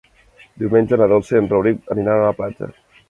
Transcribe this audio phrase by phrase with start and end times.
[0.61, 2.71] Diumenge na Dolça i en Rauric aniran a la platja.